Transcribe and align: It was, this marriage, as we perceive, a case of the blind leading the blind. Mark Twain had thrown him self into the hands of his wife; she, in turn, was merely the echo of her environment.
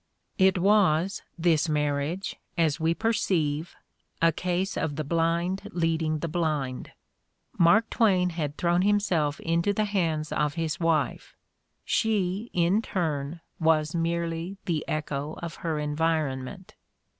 It 0.39 0.57
was, 0.57 1.21
this 1.37 1.69
marriage, 1.69 2.35
as 2.57 2.79
we 2.79 2.95
perceive, 2.95 3.75
a 4.19 4.31
case 4.31 4.75
of 4.75 4.95
the 4.95 5.03
blind 5.03 5.69
leading 5.73 6.17
the 6.17 6.27
blind. 6.27 6.93
Mark 7.59 7.87
Twain 7.91 8.31
had 8.31 8.57
thrown 8.57 8.81
him 8.81 8.99
self 8.99 9.39
into 9.41 9.73
the 9.73 9.85
hands 9.85 10.31
of 10.31 10.55
his 10.55 10.79
wife; 10.79 11.35
she, 11.85 12.49
in 12.51 12.81
turn, 12.81 13.41
was 13.59 13.93
merely 13.93 14.57
the 14.65 14.83
echo 14.87 15.33
of 15.39 15.57
her 15.57 15.77
environment. 15.77 16.73